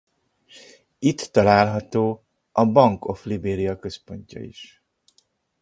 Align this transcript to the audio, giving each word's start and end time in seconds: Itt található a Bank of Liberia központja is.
Itt 0.99 1.19
található 1.21 2.25
a 2.51 2.65
Bank 2.65 3.05
of 3.07 3.25
Liberia 3.25 3.75
központja 3.79 4.41
is. 4.43 4.83